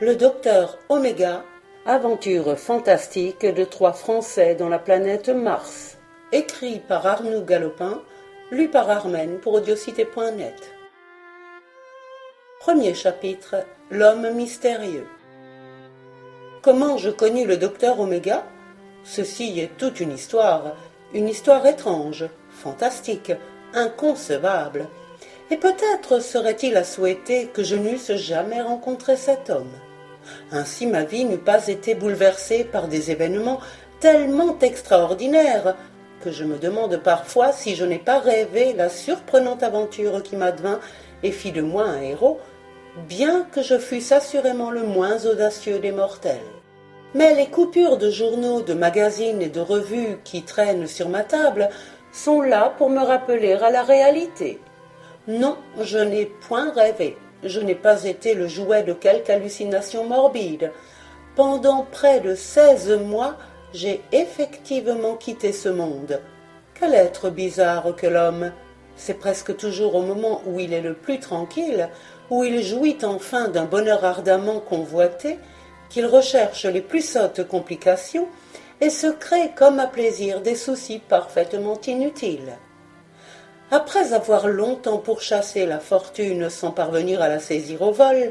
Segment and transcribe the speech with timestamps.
[0.00, 1.44] Le docteur Oméga,
[1.86, 5.98] aventure fantastique de trois Français dans la planète Mars.
[6.32, 8.02] Écrit par Arnoux Galopin,
[8.50, 10.74] lu par Armen pour audiocité.net.
[12.58, 13.54] Premier chapitre
[13.88, 15.06] L'homme mystérieux.
[16.60, 18.44] Comment je connus le docteur Oméga
[19.04, 20.74] Ceci est toute une histoire,
[21.12, 23.30] une histoire étrange, fantastique,
[23.74, 24.88] inconcevable.
[25.52, 29.70] Et peut-être serait-il à souhaiter que je n'eusse jamais rencontré cet homme.
[30.52, 33.60] Ainsi ma vie n'eût pas été bouleversée par des événements
[34.00, 35.76] tellement extraordinaires
[36.22, 40.80] que je me demande parfois si je n'ai pas rêvé la surprenante aventure qui m'advint
[41.22, 42.40] et fit de moi un héros,
[43.08, 46.40] bien que je fusse assurément le moins audacieux des mortels.
[47.14, 51.68] Mais les coupures de journaux, de magazines et de revues qui traînent sur ma table
[52.12, 54.60] sont là pour me rappeler à la réalité.
[55.28, 57.16] Non, je n'ai point rêvé.
[57.44, 60.72] Je n'ai pas été le jouet de quelque hallucination morbide.
[61.36, 63.36] Pendant près de seize mois,
[63.74, 66.20] j'ai effectivement quitté ce monde.
[66.74, 68.52] Quel être bizarre que l'homme.
[68.96, 71.88] C'est presque toujours au moment où il est le plus tranquille,
[72.30, 75.38] où il jouit enfin d'un bonheur ardemment convoité,
[75.90, 78.28] qu'il recherche les plus sottes complications
[78.80, 82.56] et se crée comme à plaisir des soucis parfaitement inutiles.
[83.76, 88.30] Après avoir longtemps pourchassé la fortune sans parvenir à la saisir au vol,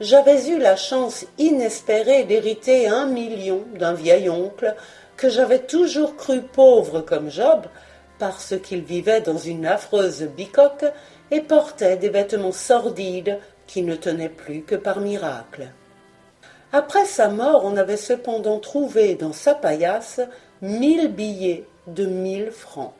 [0.00, 4.74] j'avais eu la chance inespérée d'hériter un million d'un vieil oncle
[5.18, 7.66] que j'avais toujours cru pauvre comme Job,
[8.18, 10.86] parce qu'il vivait dans une affreuse bicoque
[11.30, 15.68] et portait des vêtements sordides qui ne tenaient plus que par miracle.
[16.72, 20.22] Après sa mort, on avait cependant trouvé dans sa paillasse
[20.62, 22.94] mille billets de mille francs.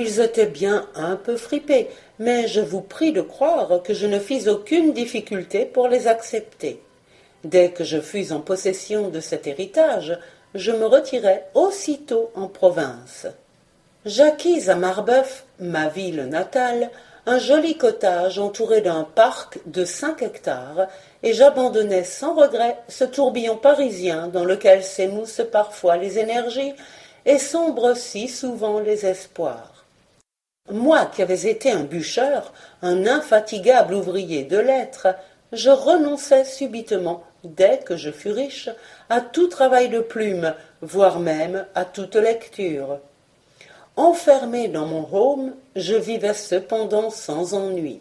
[0.00, 1.88] Ils étaient bien un peu fripés,
[2.20, 6.80] mais je vous prie de croire que je ne fis aucune difficulté pour les accepter.
[7.42, 10.16] Dès que je fus en possession de cet héritage,
[10.54, 13.26] je me retirai aussitôt en province.
[14.06, 16.90] J'acquis à Marbeuf, ma ville natale,
[17.26, 20.86] un joli cottage entouré d'un parc de cinq hectares,
[21.24, 26.74] et j'abandonnai sans regret ce tourbillon parisien dans lequel s'émoussent parfois les énergies
[27.26, 29.77] et sombrent si souvent les espoirs.
[30.70, 32.52] Moi qui avais été un bûcheur,
[32.82, 35.08] un infatigable ouvrier de lettres,
[35.52, 38.68] je renonçai subitement, dès que je fus riche,
[39.08, 42.98] à tout travail de plume, voire même à toute lecture.
[43.96, 48.00] Enfermé dans mon home, je vivais cependant sans ennui.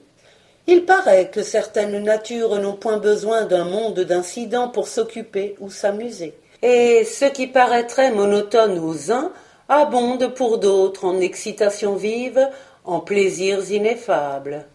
[0.67, 6.33] Il paraît que certaines natures n'ont point besoin d'un monde d'incidents pour s'occuper ou s'amuser.
[6.61, 9.31] Et ce qui paraîtrait monotone aux uns
[9.69, 12.49] abonde pour d'autres en excitations vives,
[12.85, 14.65] en plaisirs ineffables.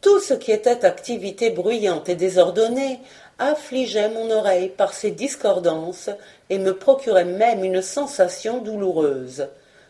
[0.00, 3.00] Tout ce qui était activité bruyante et désordonnée
[3.38, 6.08] affligeait mon oreille par ses discordances
[6.48, 9.48] et me procurait même une sensation douloureuse.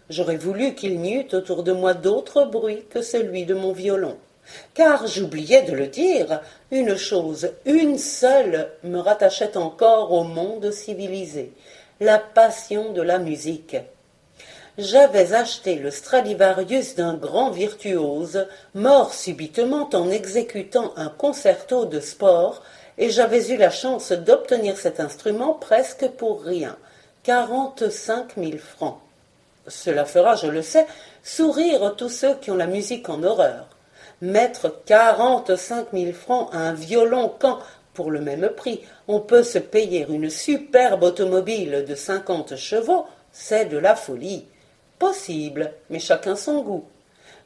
[0.08, 4.16] J'aurais voulu qu'il n'y eût autour de moi d'autre bruit que celui de mon violon.
[4.74, 6.40] Car j'oubliais de le dire,
[6.72, 11.52] une chose, une seule, me rattachait encore au monde civilisé,
[12.00, 13.76] la passion de la musique
[14.78, 22.62] j'avais acheté le Stradivarius d'un grand virtuose, mort subitement en exécutant un concerto de sport,
[22.98, 26.76] et j'avais eu la chance d'obtenir cet instrument presque pour rien,
[27.22, 28.98] quarante-cinq mille francs.
[29.66, 30.86] Cela fera, je le sais,
[31.22, 33.68] sourire tous ceux qui ont la musique en horreur.
[34.22, 37.58] Mettre quarante-cinq mille francs à un violon quand,
[37.94, 43.66] pour le même prix, on peut se payer une superbe automobile de cinquante chevaux, c'est
[43.66, 44.44] de la folie.
[45.00, 46.84] Possible, mais chacun son goût.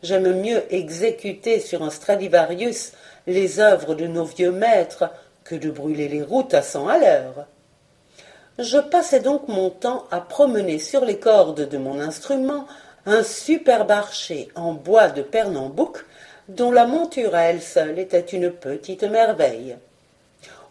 [0.03, 2.92] J'aime mieux exécuter sur un Stradivarius
[3.28, 5.09] les œuvres de nos vieux maîtres
[5.44, 7.47] que de brûler les routes à cent à l'heure.
[8.59, 12.66] Je passais donc mon temps à promener sur les cordes de mon instrument
[13.06, 16.04] un superbe archer en bois de Pernambouc
[16.48, 19.76] dont la monture elle seule était une petite merveille.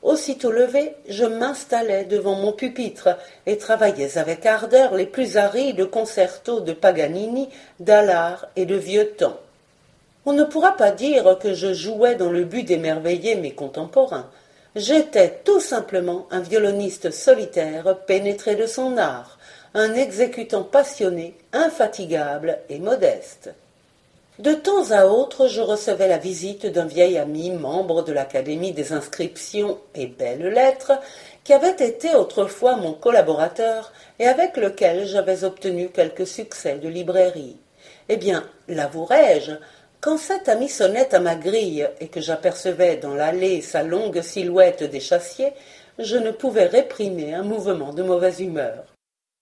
[0.04, 6.60] Aussitôt levé, je m'installais devant mon pupitre et travaillais avec ardeur les plus arides concertos
[6.60, 7.48] de Paganini,
[7.80, 9.40] d'Allard et de vieux temps.
[10.26, 14.30] On ne pourra pas dire que je jouais dans le but d'émerveiller mes contemporains.
[14.76, 19.38] J'étais tout simplement un violoniste solitaire pénétré de son art,
[19.74, 23.52] un exécutant passionné, infatigable et modeste.
[24.40, 28.92] De temps à autre, je recevais la visite d'un vieil ami, membre de l'Académie des
[28.92, 30.94] inscriptions et belles lettres,
[31.44, 37.58] qui avait été autrefois mon collaborateur et avec lequel j'avais obtenu quelques succès de librairie.
[38.10, 39.52] Eh bien, l'avouerai-je,
[40.02, 44.84] Quand cet ami sonnait à ma grille et que j'apercevais dans l'allée sa longue silhouette
[44.84, 45.54] d'échassier,
[46.00, 48.94] je ne pouvais réprimer un mouvement de mauvaise humeur.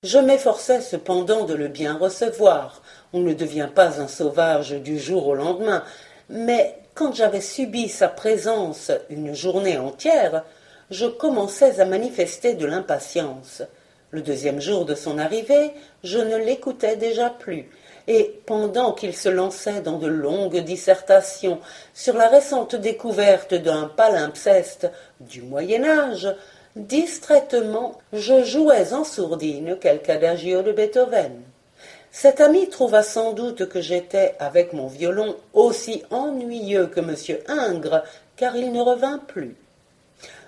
[0.04, 2.82] Je m'efforçais cependant de le bien recevoir.
[3.14, 5.84] On ne devient pas un sauvage du jour au lendemain,
[6.30, 10.46] mais quand j'avais subi sa présence une journée entière,
[10.90, 13.64] je commençais à manifester de l'impatience.
[14.12, 15.72] Le deuxième jour de son arrivée,
[16.06, 17.70] je ne l'écoutais déjà plus,
[18.08, 21.60] et pendant qu'il se lançait dans de longues dissertations
[21.94, 26.34] sur la récente découverte d'un palimpseste du Moyen Âge,
[26.78, 31.42] distraitement je jouais en sourdine quelque adagio de Beethoven.
[32.12, 37.16] Cet ami trouva sans doute que j'étais, avec mon violon, aussi ennuyeux que M.
[37.48, 38.04] Ingres,
[38.36, 39.56] car il ne revint plus.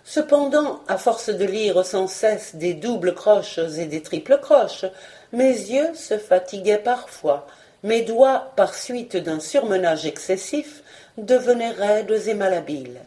[0.03, 4.85] Cependant, à force de lire sans cesse des doubles croches et des triples croches,
[5.31, 7.47] mes yeux se fatiguaient parfois,
[7.83, 10.83] mes doigts, par suite d'un surmenage excessif,
[11.17, 12.99] devenaient raides et malhabiles.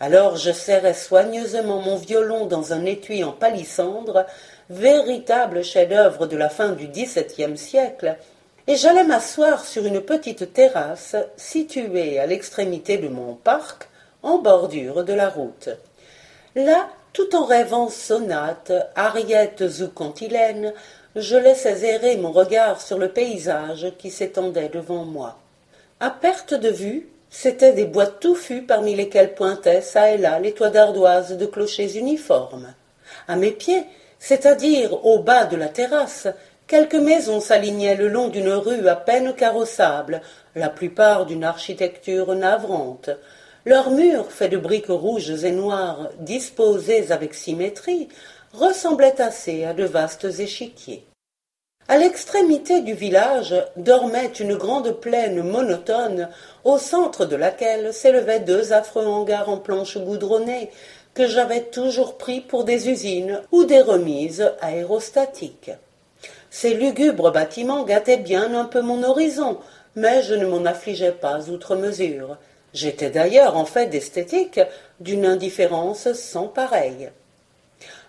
[0.00, 4.24] Alors je serrais soigneusement mon violon dans un étui en palissandre,
[4.70, 8.16] véritable chef-d'œuvre de la fin du XVIIe siècle,
[8.66, 13.88] et j'allais m'asseoir sur une petite terrasse située à l'extrémité de mon parc,
[14.22, 15.70] en bordure de la route.
[16.54, 20.72] Là, tout en rêvant sonates, ariettes ou cantilènes,
[21.16, 25.38] je laissais errer mon regard sur le paysage qui s'étendait devant moi.
[25.98, 30.52] À perte de vue, c'étaient des bois touffus parmi lesquels pointaient çà et là les
[30.52, 32.72] toits d'ardoise de clochers uniformes.
[33.26, 33.84] À mes pieds,
[34.20, 36.28] c'est-à-dire au bas de la terrasse,
[36.68, 40.20] quelques maisons s'alignaient le long d'une rue à peine carrossable,
[40.54, 43.10] la plupart d'une architecture navrante.
[43.64, 48.08] Leurs murs, faits de briques rouges et noires, disposés avec symétrie,
[48.52, 51.04] ressemblaient assez à de vastes échiquiers.
[51.88, 56.28] À l'extrémité du village dormait une grande plaine monotone,
[56.62, 60.70] au centre de laquelle s'élevaient deux affreux hangars en planches goudronnées,
[61.14, 65.72] que j'avais toujours pris pour des usines ou des remises aérostatiques.
[66.50, 69.58] Ces lugubres bâtiments gâtaient bien un peu mon horizon,
[69.96, 72.36] mais je ne m'en affligeais pas outre mesure.
[72.72, 74.60] J'étais d'ailleurs en fait d'esthétique
[75.00, 77.10] d'une indifférence sans pareille.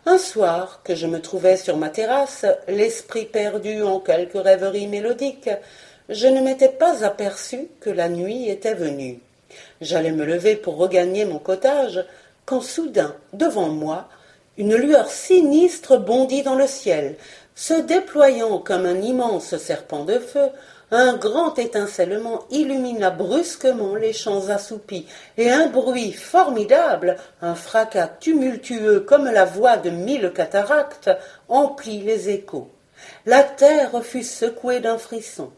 [0.05, 5.49] Un soir, que je me trouvais sur ma terrasse, l'esprit perdu en quelques rêveries mélodiques,
[6.09, 9.19] je ne m'étais pas aperçu que la nuit était venue.
[9.79, 12.03] J'allais me lever pour regagner mon cottage,
[12.45, 14.07] quand soudain, devant moi,
[14.57, 17.15] une lueur sinistre bondit dans le ciel,
[17.55, 20.49] se déployant comme un immense serpent de feu,
[20.91, 25.07] un grand étincellement illumina brusquement les champs assoupis,
[25.37, 31.09] et un bruit formidable, un fracas tumultueux comme la voix de mille cataractes,
[31.47, 32.69] emplit les échos.
[33.25, 35.51] La terre fut secouée d'un frisson.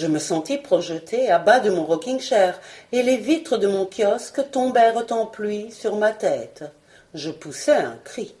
[0.00, 2.60] Je me sentis projeté à bas de mon rocking-chair,
[2.92, 6.62] et les vitres de mon kiosque tombèrent en pluie sur ma tête.
[7.14, 8.36] Je poussai un cri.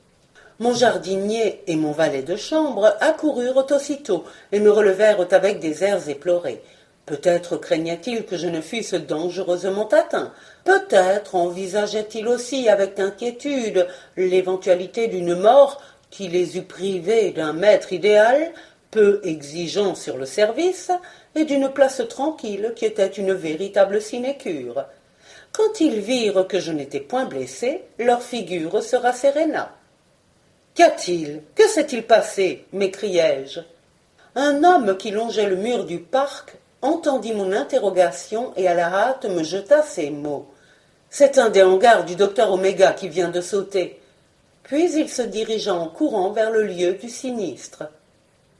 [0.60, 4.22] Mon jardinier et mon valet de chambre accoururent aussitôt
[4.52, 6.62] et me relevèrent avec des airs éplorés.
[7.06, 10.32] Peut-être craignait-il que je ne fusse dangereusement atteint.
[10.62, 18.52] Peut-être envisageait-il aussi avec inquiétude l'éventualité d'une mort qui les eût privés d'un maître idéal,
[18.90, 20.90] peu exigeant sur le service,
[21.34, 24.84] et d'une place tranquille qui était une véritable sinécure.
[25.52, 29.74] Quand ils virent que je n'étais point blessé, leur figure se rasséréna.
[30.74, 31.42] Qu'a-t-il?
[31.54, 32.64] Que s'est-il passé?
[32.72, 33.60] m'écriai-je.
[34.34, 39.24] Un homme qui longeait le mur du parc entendit mon interrogation et à la hâte
[39.24, 40.46] me jeta ces mots.
[41.10, 44.00] C'est un des hangars du docteur Oméga qui vient de sauter.
[44.62, 47.84] Puis il se dirigea en courant vers le lieu du sinistre.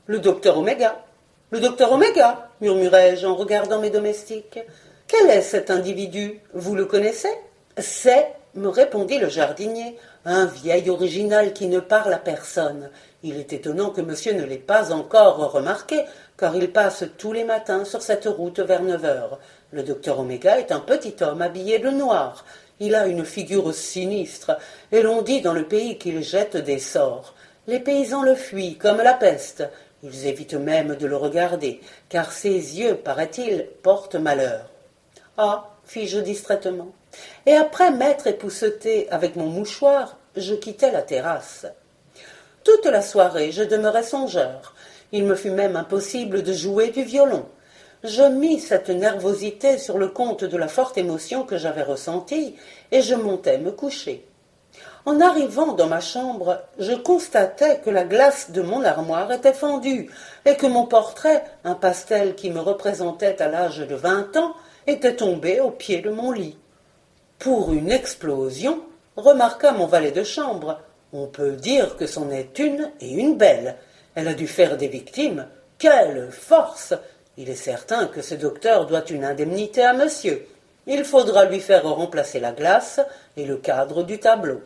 [0.08, 1.04] Le docteur Oméga
[1.50, 4.58] le docteur Oméga, murmurai-je en regardant mes domestiques.
[5.06, 6.40] Quel est cet individu?
[6.54, 7.28] Vous le connaissez?
[7.76, 12.88] C'est, me répondit le jardinier, un vieil original qui ne parle à personne.
[13.22, 16.04] Il est étonnant que monsieur ne l'ait pas encore remarqué,
[16.38, 19.38] car il passe tous les matins sur cette route vers neuf heures.
[19.72, 22.46] Le docteur Oméga est un petit homme habillé de noir.
[22.80, 24.56] Il a une figure sinistre,
[24.90, 27.34] et l'on dit dans le pays qu'il jette des sorts.
[27.66, 29.62] Les paysans le fuient comme la peste.
[30.02, 34.70] Ils évitent même de le regarder, car ses yeux, paraît-il, portent malheur.
[35.36, 36.92] Ah, fis-je distraitement.
[37.46, 41.66] Et après m'être épousseté avec mon mouchoir, je quittai la terrasse.
[42.62, 44.74] Toute la soirée, je demeurai songeur.
[45.10, 47.46] Il me fut même impossible de jouer du violon.
[48.04, 52.54] Je mis cette nervosité sur le compte de la forte émotion que j'avais ressentie,
[52.92, 54.27] et je montai me coucher.
[55.06, 60.10] En arrivant dans ma chambre, je constatai que la glace de mon armoire était fendue,
[60.44, 64.54] et que mon portrait, un pastel qui me représentait à l'âge de vingt ans,
[64.86, 66.56] était tombée au pied de mon lit.
[67.38, 68.80] Pour une explosion,
[69.16, 70.80] remarqua mon valet de chambre.
[71.12, 73.76] On peut dire que c'en est une et une belle.
[74.14, 75.46] Elle a dû faire des victimes.
[75.78, 76.94] Quelle force
[77.36, 80.46] Il est certain que ce docteur doit une indemnité à monsieur.
[80.86, 83.00] Il faudra lui faire remplacer la glace
[83.36, 84.60] et le cadre du tableau.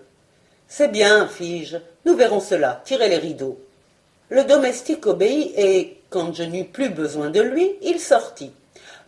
[0.74, 1.76] C'est bien, fis-je.
[2.06, 2.80] Nous verrons cela.
[2.86, 3.58] Tirez les rideaux.
[4.30, 8.52] Le domestique obéit et, quand je n'eus plus besoin de lui, il sortit.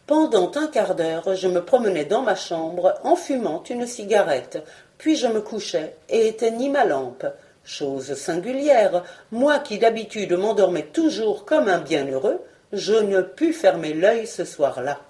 [0.06, 4.62] Pendant un quart d'heure, je me promenais dans ma chambre en fumant une cigarette,
[4.98, 7.24] puis je me couchais et éteignis ma lampe.
[7.64, 9.02] Chose singulière,
[9.32, 12.42] moi qui d'habitude m'endormais toujours comme un bienheureux,
[12.74, 15.00] je ne pus fermer l'œil ce soir-là.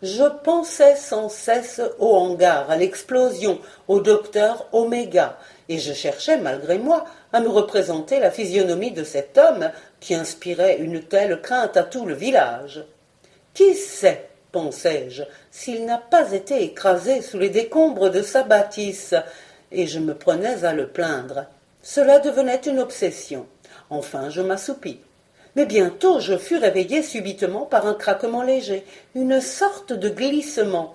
[0.00, 3.58] Je pensais sans cesse au hangar, à l'explosion,
[3.88, 5.36] au docteur Oméga,
[5.68, 9.70] et je cherchais, malgré moi, à me représenter la physionomie de cet homme
[10.00, 12.84] qui inspirait une telle crainte à tout le village.
[13.52, 19.14] Qui sait, pensai-je, s'il n'a pas été écrasé sous les décombres de sa bâtisse,
[19.70, 21.44] et je me prenais à le plaindre.
[21.82, 23.46] Cela devenait une obsession.
[23.90, 25.00] Enfin, je m'assoupis.
[25.56, 28.84] Mais bientôt je fus réveillé subitement par un craquement léger,
[29.14, 30.94] une sorte de glissement.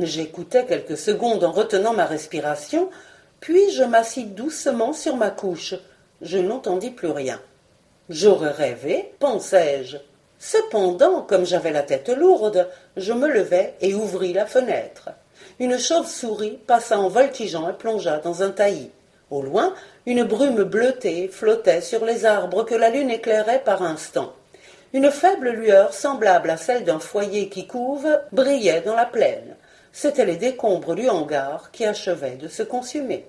[0.00, 2.90] J'écoutais quelques secondes en retenant ma respiration,
[3.44, 5.74] puis je m'assis doucement sur ma couche.
[6.22, 7.38] Je n'entendis plus rien.
[8.08, 9.98] J'aurais rêvé, pensai-je.
[10.38, 15.10] Cependant, comme j'avais la tête lourde, je me levai et ouvris la fenêtre.
[15.60, 18.92] Une chauve-souris passa en voltigeant et plongea dans un taillis.
[19.30, 19.74] Au loin,
[20.06, 24.32] une brume bleutée flottait sur les arbres que la lune éclairait par instants.
[24.94, 29.54] Une faible lueur, semblable à celle d'un foyer qui couve, brillait dans la plaine.
[29.92, 33.26] C'étaient les décombres du hangar qui achevaient de se consumer.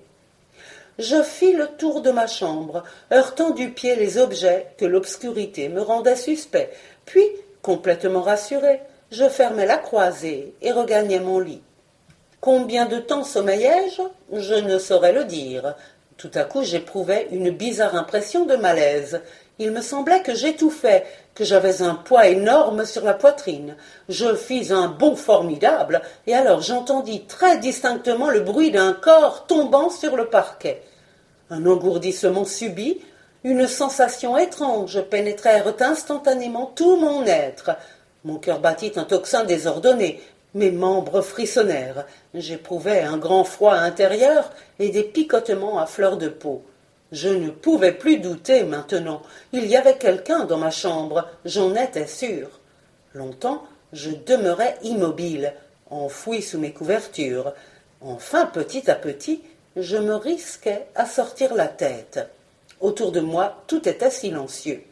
[0.98, 5.82] Je fis le tour de ma chambre, heurtant du pied les objets que l'obscurité me
[5.82, 6.70] rendait suspects,
[7.04, 7.24] puis,
[7.60, 11.62] complètement rassuré, je fermai la croisée et regagnai mon lit.
[12.40, 14.02] Combien de temps sommeillai-je?
[14.32, 15.74] Je ne saurais le dire.
[16.16, 19.20] Tout à coup, j'éprouvais une bizarre impression de malaise.
[19.58, 23.76] Il me semblait que j'étouffais, que j'avais un poids énorme sur la poitrine.
[24.08, 29.88] Je fis un bond formidable, et alors j'entendis très distinctement le bruit d'un corps tombant
[29.88, 30.82] sur le parquet.
[31.48, 33.00] Un engourdissement subit,
[33.44, 37.70] une sensation étrange pénétrèrent instantanément tout mon être.
[38.24, 40.20] Mon cœur battit un tocsin désordonné,
[40.54, 46.62] mes membres frissonnèrent, j'éprouvais un grand froid intérieur et des picotements à fleur de peau.
[47.12, 49.22] Je ne pouvais plus douter maintenant.
[49.52, 52.48] Il y avait quelqu'un dans ma chambre, j'en étais sûr.
[53.14, 55.54] Longtemps, je demeurais immobile,
[55.90, 57.52] enfoui sous mes couvertures.
[58.00, 59.42] Enfin, petit à petit,
[59.76, 62.28] je me risquais à sortir la tête.
[62.80, 64.82] Autour de moi, tout était silencieux.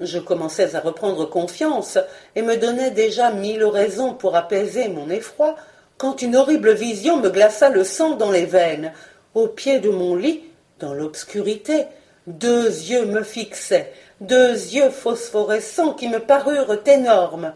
[0.00, 1.98] Je commençais à reprendre confiance
[2.34, 5.56] et me donnais déjà mille raisons pour apaiser mon effroi,
[5.98, 8.92] quand une horrible vision me glaça le sang dans les veines.
[9.34, 10.44] Au pied de mon lit,
[10.80, 11.86] dans l'obscurité,
[12.26, 17.52] deux yeux me fixaient, deux yeux phosphorescents qui me parurent énormes.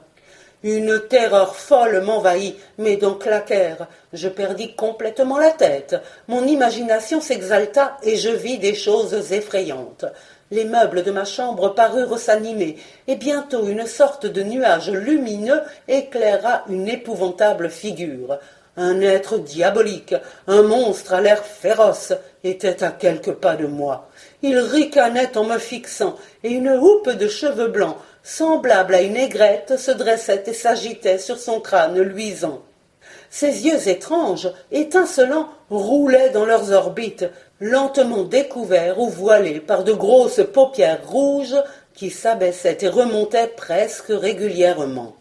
[0.63, 5.97] Une terreur folle m'envahit, mes dents claquèrent, je perdis complètement la tête,
[6.29, 10.05] mon imagination s'exalta et je vis des choses effrayantes.
[10.53, 12.77] Les meubles de ma chambre parurent s'animer,
[13.09, 18.39] et bientôt une sorte de nuage lumineux éclaira une épouvantable figure.
[18.77, 20.15] Un être diabolique,
[20.47, 22.13] un monstre à l'air féroce,
[22.45, 24.09] était à quelques pas de moi.
[24.43, 29.79] Il ricanait en me fixant, et une houppe de cheveux blancs, semblable à une aigrette,
[29.79, 32.63] se dressait et s'agitait sur son crâne luisant.
[33.31, 37.25] Ses yeux étranges, étincelants, roulaient dans leurs orbites,
[37.61, 41.57] lentement découverts ou voilés par de grosses paupières rouges
[41.95, 45.15] qui s'abaissaient et remontaient presque régulièrement.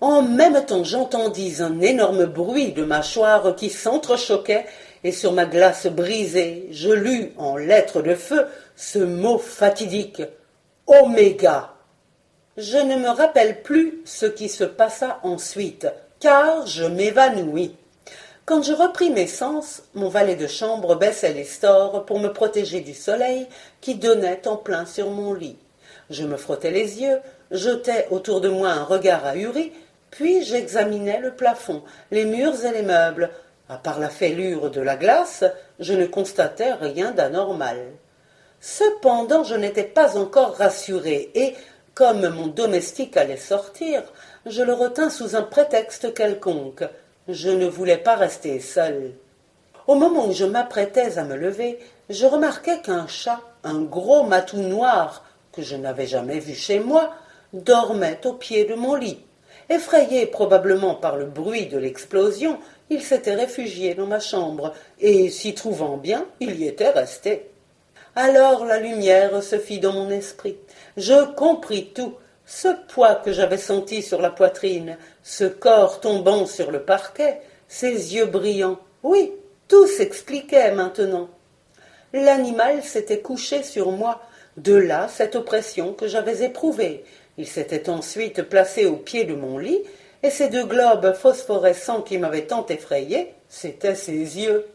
[0.00, 4.66] En même temps j'entendis un énorme bruit de mâchoires qui s'entrechoquaient,
[5.04, 10.22] et sur ma glace brisée je lus en lettres de feu ce mot fatidique
[10.86, 11.74] Oméga.
[12.56, 15.86] Je ne me rappelle plus ce qui se passa ensuite,
[16.18, 17.76] car je m'évanouis.
[18.46, 22.80] Quand je repris mes sens, mon valet de chambre baissait les stores pour me protéger
[22.80, 23.46] du soleil
[23.82, 25.58] qui donnait en plein sur mon lit.
[26.08, 27.18] Je me frottais les yeux,
[27.50, 29.72] jetais autour de moi un regard ahuri,
[30.10, 33.30] puis j'examinais le plafond, les murs et les meubles.
[33.68, 35.44] À part la fêlure de la glace,
[35.78, 37.76] je ne constatais rien d'anormal.
[38.60, 41.54] Cependant, je n'étais pas encore rassuré et,
[41.94, 44.02] comme mon domestique allait sortir,
[44.46, 46.84] je le retins sous un prétexte quelconque.
[47.28, 49.12] Je ne voulais pas rester seul.
[49.86, 54.58] Au moment où je m'apprêtais à me lever, je remarquai qu'un chat, un gros matou
[54.58, 57.12] noir, que je n'avais jamais vu chez moi,
[57.52, 59.20] dormait au pied de mon lit.
[59.68, 62.58] Effrayé probablement par le bruit de l'explosion,
[62.90, 67.50] il s'était réfugié dans ma chambre, et s'y trouvant bien, il y était resté.
[68.16, 70.56] Alors la lumière se fit dans mon esprit.
[70.96, 72.14] Je compris tout.
[72.46, 78.14] Ce poids que j'avais senti sur la poitrine, ce corps tombant sur le parquet, ces
[78.14, 78.80] yeux brillants.
[79.02, 79.32] Oui,
[79.68, 81.28] tout s'expliquait maintenant.
[82.14, 84.22] L'animal s'était couché sur moi,
[84.56, 87.04] de là cette oppression que j'avais éprouvée.
[87.36, 89.82] Il s'était ensuite placé au pied de mon lit,
[90.22, 94.66] et ces deux globes phosphorescents qui m'avaient tant effrayé, c'étaient ses yeux.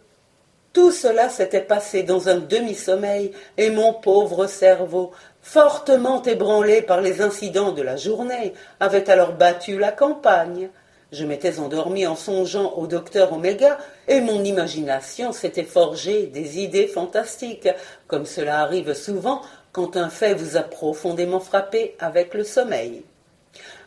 [0.71, 7.21] Tout cela s'était passé dans un demi-sommeil, et mon pauvre cerveau, fortement ébranlé par les
[7.21, 10.69] incidents de la journée, avait alors battu la campagne.
[11.11, 16.87] Je m'étais endormi en songeant au docteur Oméga, et mon imagination s'était forgée des idées
[16.87, 17.69] fantastiques,
[18.07, 19.41] comme cela arrive souvent
[19.73, 23.03] quand un fait vous a profondément frappé avec le sommeil.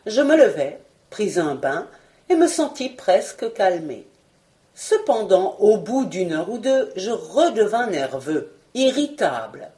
[0.05, 0.77] Je me levai,
[1.37, 1.87] un bain,
[2.29, 4.07] et me sentis presque calmé.
[4.75, 9.71] Cependant, au bout d'une heure ou deux, je redevins nerveux, irritable.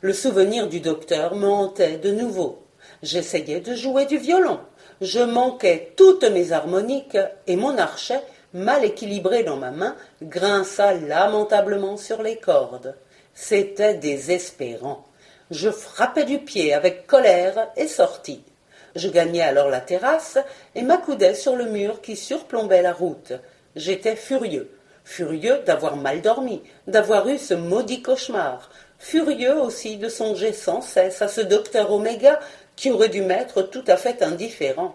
[0.00, 2.62] Le souvenir du docteur me hantait de nouveau.
[3.02, 4.60] J'essayais de jouer du violon.
[5.00, 8.22] Je manquais toutes mes harmoniques et mon archet,
[8.54, 12.94] mal équilibré dans ma main, grinça lamentablement sur les cordes.
[13.34, 15.04] C'était désespérant.
[15.50, 18.42] Je frappai du pied avec colère et sortis.
[18.96, 20.38] Je gagnai alors la terrasse
[20.74, 23.32] et m'accoudai sur le mur qui surplombait la route.
[23.76, 24.70] J'étais furieux,
[25.04, 31.22] furieux d'avoir mal dormi, d'avoir eu ce maudit cauchemar, furieux aussi de songer sans cesse
[31.22, 32.40] à ce docteur Oméga
[32.76, 34.94] qui aurait dû m'être tout à fait indifférent.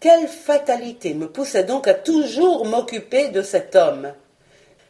[0.00, 4.12] Quelle fatalité me poussait donc à toujours m'occuper de cet homme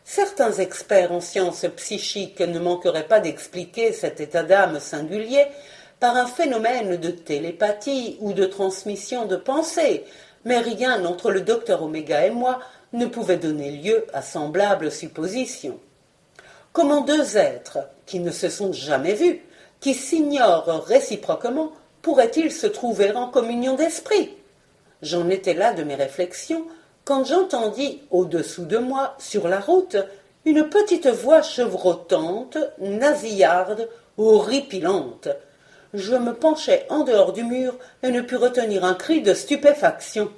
[0.05, 5.45] Certains experts en sciences psychiques ne manqueraient pas d'expliquer cet état d'âme singulier
[6.01, 10.05] par un phénomène de télépathie ou de transmission de pensée,
[10.45, 12.59] mais rien entre le docteur Oméga et moi
[12.95, 15.79] ne pouvait donner lieu à semblable supposition.
[16.73, 19.43] Comment deux êtres, qui ne se sont jamais vus,
[19.81, 21.73] qui s'ignorent réciproquement,
[22.03, 24.31] pourraient-ils se trouver en communion d'esprit?
[25.03, 26.65] J'en étais là de mes réflexions
[27.05, 29.97] quand j'entendis au-dessous de moi, sur la route,
[30.45, 35.29] une petite voix chevrotante, nasillarde, horripilante.
[35.93, 40.31] Je me penchai en dehors du mur et ne pus retenir un cri de stupéfaction.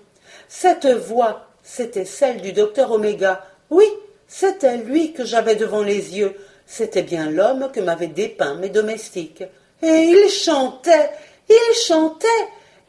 [0.49, 3.45] Cette voix, c'était celle du docteur Oméga.
[3.71, 3.87] Oui,
[4.27, 6.37] c'était lui que j'avais devant les yeux.
[6.67, 9.45] C'était bien l'homme que m'avaient dépeint mes domestiques.
[9.83, 11.11] Et il chantait,
[11.51, 12.27] il chantait,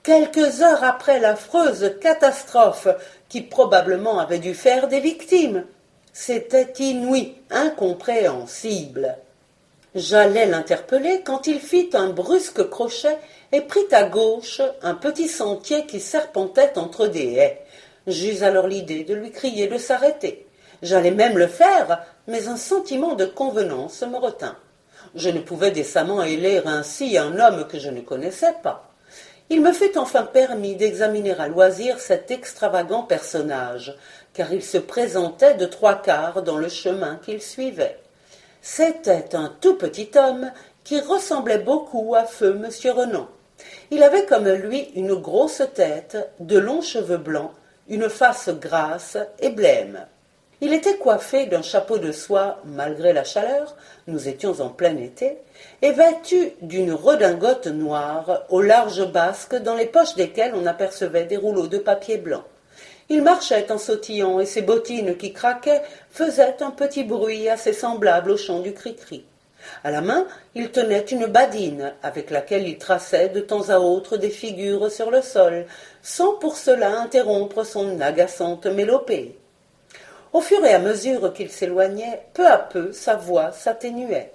[0.03, 2.87] quelques heures après l'affreuse catastrophe
[3.27, 5.65] qui probablement avait dû faire des victimes.
[6.13, 9.17] C'était inouï, incompréhensible.
[9.95, 13.19] J'allais l'interpeller quand il fit un brusque crochet
[13.51, 17.61] et prit à gauche un petit sentier qui serpentait entre des haies.
[18.07, 20.47] J'eus alors l'idée de lui crier de s'arrêter.
[20.81, 24.57] J'allais même le faire, mais un sentiment de convenance me retint.
[25.13, 28.89] Je ne pouvais décemment héler ainsi un homme que je ne connaissais pas.
[29.51, 33.95] Il me fut enfin permis d'examiner à loisir cet extravagant personnage,
[34.33, 37.99] car il se présentait de trois quarts dans le chemin qu'il suivait.
[38.65, 40.49] C'était un tout petit homme
[40.85, 43.27] qui ressemblait beaucoup à feu monsieur Renan.
[43.91, 47.51] Il avait comme lui une grosse tête, de longs cheveux blancs,
[47.89, 50.07] une face grasse et blême.
[50.61, 53.75] Il était coiffé d'un chapeau de soie malgré la chaleur,
[54.07, 55.39] nous étions en plein été,
[55.81, 61.35] et vêtu d'une redingote noire aux larges basques dans les poches desquelles on apercevait des
[61.35, 62.45] rouleaux de papier blanc.
[63.13, 68.31] Il marchait en sautillant et ses bottines qui craquaient faisaient un petit bruit assez semblable
[68.31, 69.23] au chant du cri-cri.
[69.83, 74.17] À la main, il tenait une badine avec laquelle il traçait de temps à autre
[74.17, 75.67] des figures sur le sol,
[76.01, 79.37] sans pour cela interrompre son agaçante mélopée.
[80.33, 84.31] Au fur et à mesure qu'il s'éloignait, peu à peu sa voix s'atténuait.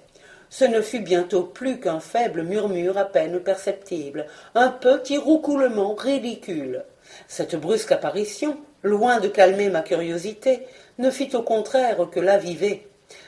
[0.49, 6.83] Ce ne fut bientôt plus qu'un faible murmure à peine perceptible, un petit roucoulement ridicule.
[7.27, 10.65] Cette brusque apparition, loin de calmer ma curiosité,
[10.97, 12.87] ne fit au contraire que l'aviver.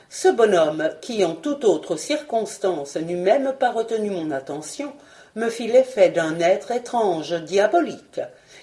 [0.10, 4.92] Ce bonhomme, qui en toute autre circonstance n'eût même pas retenu mon attention,
[5.36, 8.20] me fit l'effet d'un être étrange, diabolique.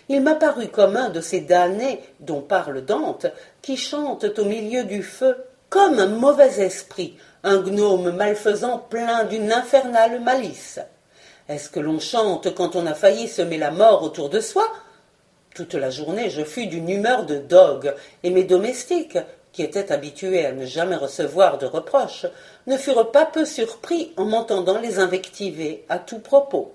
[0.08, 3.26] Il m'apparut comme un de ces damnés dont parle Dante,
[3.62, 5.36] qui chantent au milieu du feu,
[5.68, 10.80] comme un mauvais esprit, un gnome malfaisant plein d'une infernale malice.
[11.48, 14.70] Est-ce que l'on chante quand on a failli semer la mort autour de soi?
[15.54, 19.18] Toute la journée je fus d'une humeur de dogue, et mes domestiques,
[19.52, 22.26] qui étaient habitués à ne jamais recevoir de reproches,
[22.66, 26.74] ne furent pas peu surpris en m'entendant les invectiver à tout propos.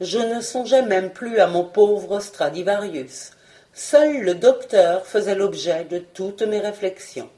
[0.00, 3.32] Je ne songeais même plus à mon pauvre Stradivarius.
[3.72, 7.30] Seul le docteur faisait l'objet de toutes mes réflexions.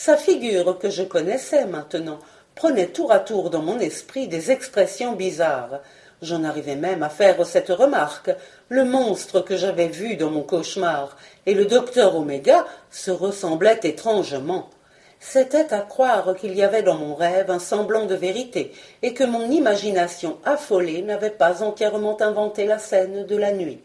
[0.00, 2.20] Sa figure que je connaissais maintenant
[2.54, 5.80] prenait tour à tour dans mon esprit des expressions bizarres.
[6.22, 8.30] J'en arrivais même à faire cette remarque.
[8.68, 14.70] Le monstre que j'avais vu dans mon cauchemar et le docteur Oméga se ressemblaient étrangement.
[15.18, 18.70] C'était à croire qu'il y avait dans mon rêve un semblant de vérité,
[19.02, 23.80] et que mon imagination affolée n'avait pas entièrement inventé la scène de la nuit.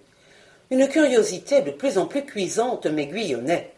[0.70, 3.74] Une curiosité de plus en plus cuisante m'aiguillonnait.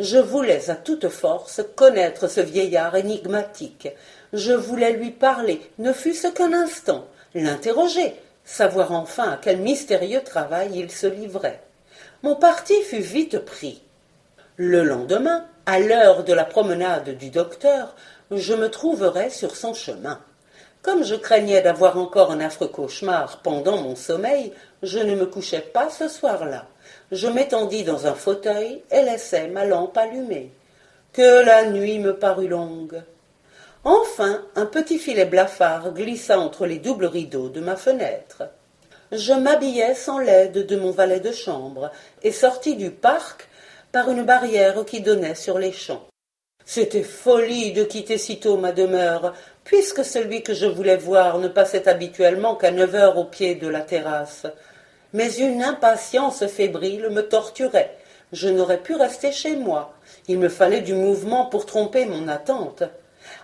[0.00, 3.88] Je voulais à toute force connaître ce vieillard énigmatique.
[4.32, 10.72] Je voulais lui parler, ne fût-ce qu'un instant, l'interroger, savoir enfin à quel mystérieux travail
[10.74, 11.62] il se livrait.
[12.24, 13.82] Mon parti fut vite pris.
[14.56, 17.94] Le lendemain, à l'heure de la promenade du docteur,
[18.32, 20.18] je me trouverais sur son chemin.
[20.82, 24.52] Comme je craignais d'avoir encore un affreux cauchemar pendant mon sommeil,
[24.82, 26.66] je ne me couchais pas ce soir-là.
[27.14, 30.50] Je m'étendis dans un fauteuil et laissai ma lampe allumée.
[31.12, 33.04] Que la nuit me parut longue.
[33.84, 38.42] Enfin, un petit filet blafard glissa entre les doubles rideaux de ma fenêtre.
[39.12, 41.92] Je m'habillai sans l'aide de mon valet de chambre
[42.24, 43.48] et sortis du parc
[43.92, 46.08] par une barrière qui donnait sur les champs.
[46.64, 51.88] C'était folie de quitter sitôt ma demeure, puisque celui que je voulais voir ne passait
[51.88, 54.46] habituellement qu'à neuf heures au pied de la terrasse.
[55.14, 57.96] Mais une impatience fébrile me torturait.
[58.32, 59.94] Je n'aurais pu rester chez moi.
[60.28, 62.82] Il me fallait du mouvement pour tromper mon attente.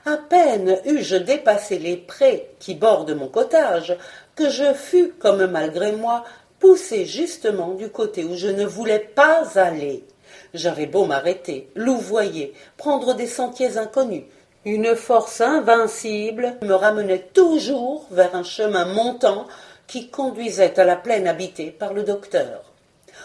[0.04, 3.96] À peine eus-je dépassé les prés qui bordent mon cottage,
[4.35, 6.24] que je fus, comme malgré moi,
[6.59, 10.04] poussé justement du côté où je ne voulais pas aller.
[10.52, 14.24] J'avais beau m'arrêter, louvoyer, prendre des sentiers inconnus,
[14.66, 19.46] une force invincible me ramenait toujours vers un chemin montant
[19.90, 22.62] qui conduisait à la plaine habitée par le docteur.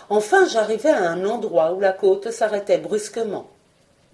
[0.09, 3.45] Enfin j'arrivai à un endroit où la côte s'arrêtait brusquement.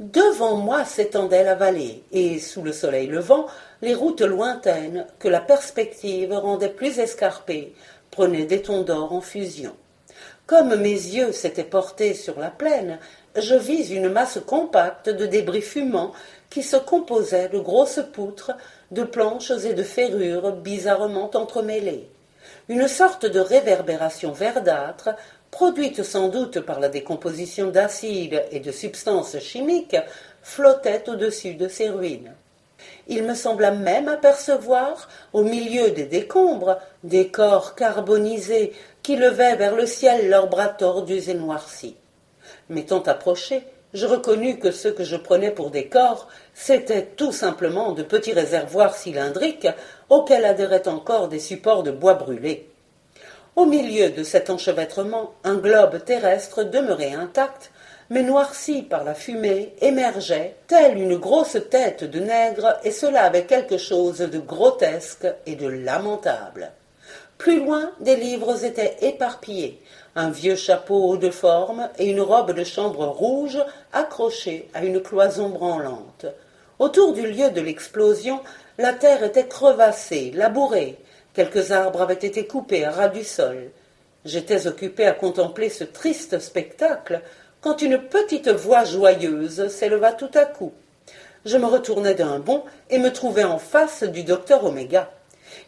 [0.02, 3.46] Devant moi s'étendait la vallée, et sous le soleil levant,
[3.82, 7.74] les routes lointaines, que la perspective rendait plus escarpées,
[8.10, 9.74] prenaient des tons d'or en fusion.
[10.46, 13.00] Comme mes yeux s'étaient portés sur la plaine,
[13.38, 16.12] je vis une masse compacte de débris fumants
[16.50, 18.52] qui se composait de grosses poutres,
[18.92, 22.10] de planches et de ferrures bizarrement entremêlées.
[22.72, 25.10] Une sorte de réverbération verdâtre
[25.52, 29.98] produite sans doute par la décomposition d'acide et de substances chimiques,
[30.42, 32.34] flottait au-dessus de ces ruines.
[33.10, 38.72] Il me sembla même apercevoir, au milieu des décombres, des corps carbonisés
[39.04, 41.98] qui levaient vers le ciel leurs bras tordus et noircis.
[42.70, 47.92] M'étant approché, je reconnus que ceux que je prenais pour des corps, c'étaient tout simplement
[47.92, 49.68] de petits réservoirs cylindriques
[50.10, 52.70] auxquels adhéraient encore des supports de bois brûlés.
[53.56, 57.72] Au milieu de cet enchevêtrement, un globe terrestre demeurait intact,
[58.10, 63.48] mais noirci par la fumée, émergeait, telle une grosse tête de nègre, et cela avec
[63.48, 66.72] quelque chose de grotesque et de lamentable.
[67.38, 69.82] Plus loin, des livres étaient éparpillés,
[70.16, 73.60] un vieux chapeau haut de forme et une robe de chambre rouge
[73.94, 76.26] accrochés à une cloison branlante.
[76.80, 78.40] Autour du lieu de l'explosion,
[78.78, 80.98] la terre était crevassée, labourée,
[81.34, 83.72] Quelques arbres avaient été coupés à ras du sol.
[84.26, 87.22] J'étais occupé à contempler ce triste spectacle
[87.62, 90.74] quand une petite voix joyeuse s'éleva tout à coup.
[91.46, 95.10] Je me retournai d'un bond et me trouvai en face du docteur Oméga.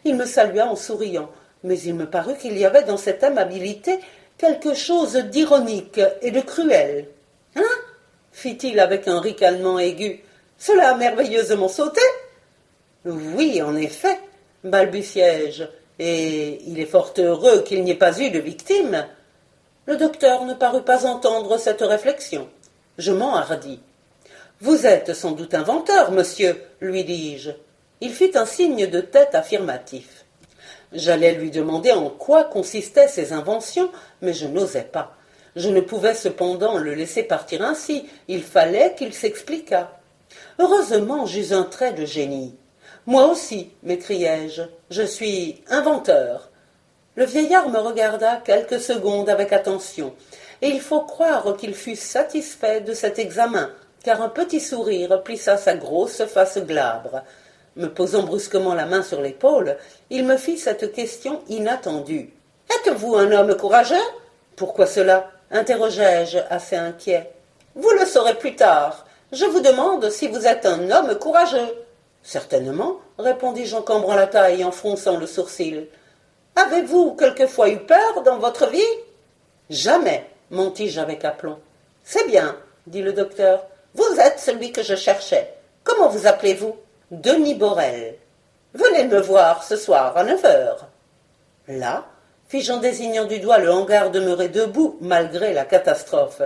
[0.04, 1.30] Il me salua en souriant,
[1.62, 4.00] mais il me parut qu'il y avait dans cette amabilité
[4.38, 7.08] quelque chose d'ironique et de cruel.
[7.56, 7.62] Hein
[8.32, 10.20] fit-il avec un ricanement aigu.
[10.58, 12.00] Cela a merveilleusement sauté.
[13.04, 14.18] Oui, en effet,
[14.64, 15.64] balbutiai-je,
[15.98, 19.06] et il est fort heureux qu'il n'y ait pas eu de victime.
[19.86, 22.48] Le docteur ne parut pas entendre cette réflexion.
[22.98, 23.80] Je m'enhardis.
[24.60, 27.50] Vous êtes sans doute inventeur, monsieur, lui dis-je.
[28.00, 30.23] Il fit un signe de tête affirmatif.
[30.94, 33.90] J'allais lui demander en quoi consistaient ces inventions,
[34.22, 35.16] mais je n'osais pas.
[35.56, 39.90] Je ne pouvais cependant le laisser partir ainsi, il fallait qu'il s'expliquât.
[40.58, 42.54] Heureusement j'eus un trait de génie.
[43.06, 46.50] Moi aussi, m'écriai-je, je suis inventeur.
[47.16, 50.14] Le vieillard me regarda quelques secondes avec attention,
[50.62, 53.70] et il faut croire qu'il fut satisfait de cet examen,
[54.04, 57.22] car un petit sourire plissa sa grosse face glabre.
[57.76, 59.76] Me posant brusquement la main sur l'épaule,
[60.10, 62.32] il me fit cette question inattendue.
[62.70, 63.96] Êtes-vous un homme courageux?
[64.56, 65.30] Pourquoi cela?
[65.50, 67.30] interrogeai-je assez inquiet.
[67.74, 69.06] Vous le saurez plus tard.
[69.32, 71.74] Je vous demande si vous êtes un homme courageux.
[72.22, 75.88] Certainement, répondis-je en cambrant la taille et en fronçant le sourcil.
[76.56, 78.80] Avez-vous quelquefois eu peur dans votre vie?
[79.70, 81.58] Jamais, montis-je avec aplomb.
[82.04, 82.56] C'est bien,
[82.86, 83.66] dit le docteur.
[83.94, 85.54] Vous êtes celui que je cherchais.
[85.82, 86.76] Comment vous appelez-vous?
[87.20, 88.16] Denis Borel.
[88.74, 90.88] Venez me voir ce soir à neuf heures.
[91.68, 92.06] Là,
[92.48, 96.42] fis-je en désignant du doigt le hangar demeuré debout malgré la catastrophe.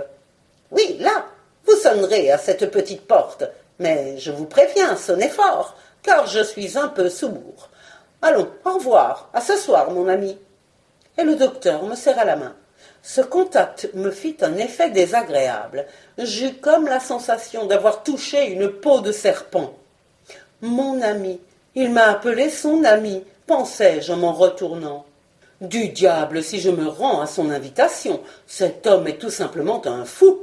[0.69, 1.25] Oui, là,
[1.65, 3.45] vous sonnerez à cette petite porte,
[3.79, 7.69] mais je vous préviens, sonnez fort, car je suis un peu sourd.
[8.21, 10.37] Allons, au revoir, à ce soir, mon ami.
[11.17, 12.55] Et le docteur me serra la main.
[13.01, 15.87] Ce contact me fit un effet désagréable.
[16.19, 19.73] J'eus comme la sensation d'avoir touché une peau de serpent.
[20.61, 21.39] Mon ami,
[21.75, 25.05] il m'a appelé son ami, pensai-je en m'en retournant.
[25.61, 28.21] Du diable si je me rends à son invitation.
[28.47, 30.39] Cet homme est tout simplement un fou.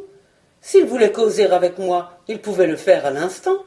[0.60, 3.58] S'il voulait causer avec moi, il pouvait le faire à l'instant.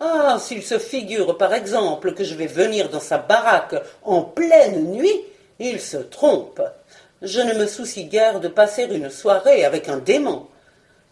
[0.00, 4.92] Ah, s'il se figure par exemple que je vais venir dans sa baraque en pleine
[4.92, 5.20] nuit,
[5.58, 6.62] il se trompe.
[7.22, 10.46] Je ne me soucie guère de passer une soirée avec un démon.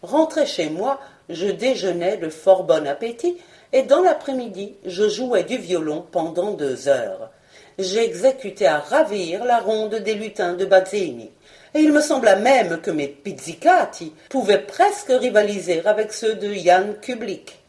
[0.01, 3.37] Rentré chez moi, je déjeunais de fort bon appétit,
[3.73, 7.31] et dans l'après-midi, je jouais du violon pendant deux heures.
[7.79, 11.29] J'exécutais à ravir la ronde des lutins de Bazzini,
[11.75, 16.93] et il me sembla même que mes pizzicati pouvaient presque rivaliser avec ceux de Jan
[17.01, 17.59] Kublik.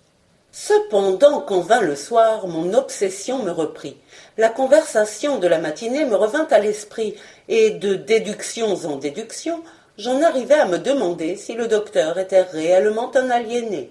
[0.51, 3.97] Cependant, quand vint le soir, mon obsession me reprit.
[4.39, 7.15] La conversation de la matinée me revint à l'esprit,
[7.49, 9.63] et de déductions en déductions,
[9.99, 13.91] j'en arrivai à me demander si le docteur était réellement un aliéné.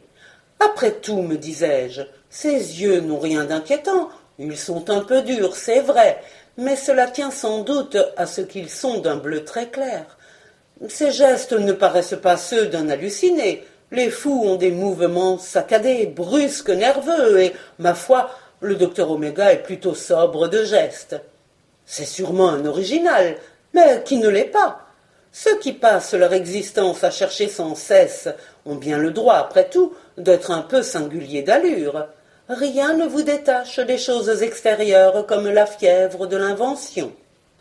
[0.59, 5.81] Après tout, me disais-je, ses yeux n'ont rien d'inquiétant, ils sont un peu durs, c'est
[5.81, 6.21] vrai,
[6.57, 10.17] mais cela tient sans doute à ce qu'ils sont d'un bleu très clair.
[10.87, 16.69] Ses gestes ne paraissent pas ceux d'un halluciné, les fous ont des mouvements saccadés, brusques,
[16.69, 21.15] nerveux, et, ma foi, le docteur Oméga est plutôt sobre de gestes.
[21.85, 23.37] C'est sûrement un original,
[23.73, 24.81] mais qui ne l'est pas.
[25.31, 28.27] Ceux qui passent leur existence à chercher sans cesse
[28.65, 32.07] ont bien le droit, après tout, d'être un peu singuliers d'allure.
[32.49, 37.13] Rien ne vous détache des choses extérieures comme la fièvre de l'invention.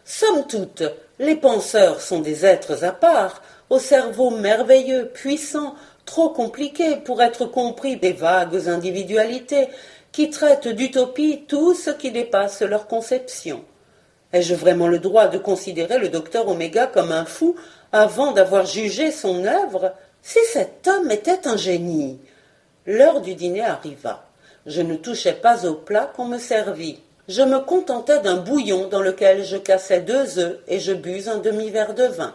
[0.05, 0.83] Somme toute,
[1.19, 7.47] les penseurs sont des êtres à part, au cerveau merveilleux, puissant, trop compliqué pour être
[7.47, 9.69] compris des vagues individualités
[10.13, 13.65] qui traitent d'utopie tout ce qui dépasse leur conception.
[14.33, 17.57] Ai-je vraiment le droit de considérer le docteur Oméga comme un fou
[17.93, 19.93] avant d'avoir jugé son œuvre?
[20.23, 22.19] Si cet homme était un génie
[22.87, 24.25] L'heure du dîner arriva.
[24.65, 27.01] Je ne touchais pas au plat qu'on me servit.
[27.29, 31.39] Je me contentais d'un bouillon dans lequel je cassais deux œufs et je bus un
[31.39, 32.35] demi-verre de vin.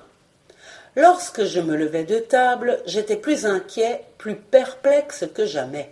[0.97, 5.89] Lorsque je me levai de table, j'étais plus inquiet, plus perplexe que jamais.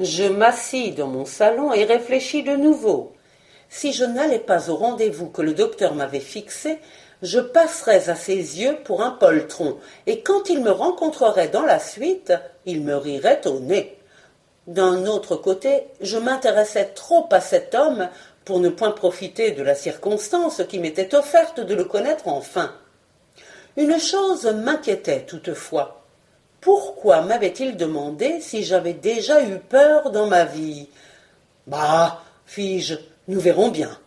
[0.00, 3.12] Je m'assis dans mon salon et réfléchis de nouveau.
[3.70, 6.80] Si je n'allais pas au rendez-vous que le docteur m'avait fixé,
[7.22, 11.78] je passerais à ses yeux pour un poltron, et quand il me rencontrerait dans la
[11.78, 12.32] suite,
[12.66, 13.96] il me rirait au nez.
[14.66, 18.08] D'un autre côté, je m'intéressais trop à cet homme
[18.44, 22.72] pour ne point profiter de la circonstance qui m'était offerte de le connaître enfin.
[23.76, 26.02] Une chose m'inquiétait toutefois.
[26.60, 30.88] Pourquoi m'avait-il demandé si j'avais déjà eu peur dans ma vie?
[31.66, 32.94] Bah, fis-je,
[33.28, 33.98] nous verrons bien.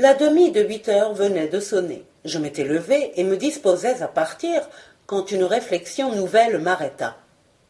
[0.00, 2.06] La demie de huit heures venait de sonner.
[2.24, 4.66] Je m'étais levé et me disposais à partir
[5.04, 7.18] quand une réflexion nouvelle m'arrêta.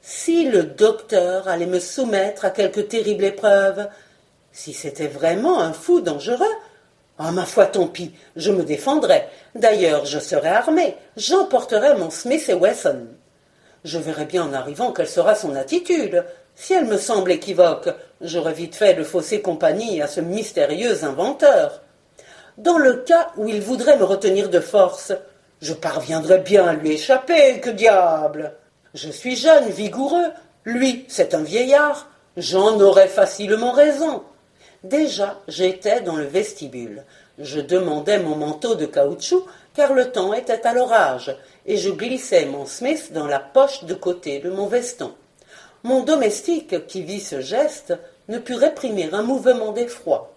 [0.00, 3.88] Si le docteur allait me soumettre à quelque terrible épreuve,
[4.52, 6.54] si c'était vraiment un fou dangereux,
[7.18, 9.24] ah, ma foi, tant pis, je me défendrai.
[9.56, 10.94] D'ailleurs, je serai armé.
[11.16, 13.08] J'emporterai mon Smith et Wesson.
[13.82, 16.24] Je verrai bien en arrivant quelle sera son attitude.
[16.54, 17.88] Si elle me semble équivoque,
[18.20, 21.82] j'aurai vite fait de fausser compagnie à ce mystérieux inventeur.
[22.60, 25.14] Dans le cas où il voudrait me retenir de force,
[25.62, 28.52] je parviendrai bien à lui échapper, que diable.
[28.92, 30.26] Je suis jeune, vigoureux,
[30.66, 34.24] lui, c'est un vieillard, j'en aurais facilement raison.
[34.84, 37.04] Déjà, j'étais dans le vestibule.
[37.38, 42.44] Je demandais mon manteau de caoutchouc, car le temps était à l'orage, et je glissais
[42.44, 45.14] mon Smith dans la poche de côté de mon veston.
[45.82, 47.94] Mon domestique, qui vit ce geste,
[48.28, 50.34] ne put réprimer un mouvement d'effroi.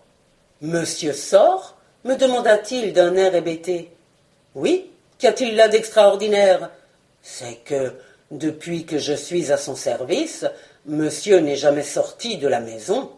[0.61, 1.72] Monsieur sort
[2.03, 3.91] me demanda-t-il d'un air hébété.
[4.55, 6.69] Oui, qu'y a-t-il là d'extraordinaire?
[7.21, 7.93] C'est que,
[8.31, 10.45] depuis que je suis à son service,
[10.85, 13.11] monsieur n'est jamais sorti de la maison.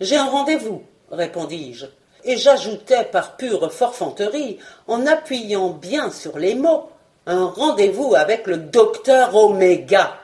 [0.00, 1.86] J'ai un rendez-vous, répondis-je,
[2.24, 6.88] et j'ajoutai par pure forfanterie, en appuyant bien sur les mots,
[7.26, 10.16] un rendez-vous avec le docteur Oméga.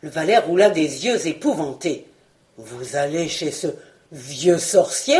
[0.00, 2.06] Le valet roula des yeux épouvantés.
[2.58, 3.68] Vous allez chez ce
[4.10, 5.18] vieux sorcier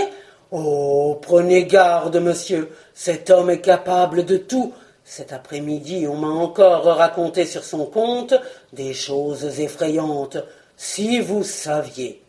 [0.54, 4.74] Oh, prenez garde, monsieur, cet homme est capable de tout.
[5.02, 8.34] Cet après-midi, on m'a encore raconté sur son compte
[8.74, 10.36] des choses effrayantes.
[10.76, 12.20] Si vous saviez.